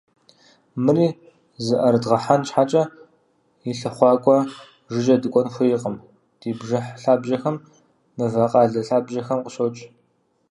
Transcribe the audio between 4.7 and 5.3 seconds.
жыжьэ